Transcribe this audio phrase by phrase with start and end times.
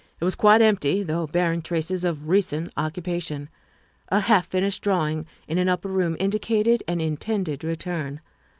[0.19, 3.49] It was quite empty, though bearing traces of recent occupation;
[4.09, 8.19] a half finished drawing in an upper room indicated an intended return.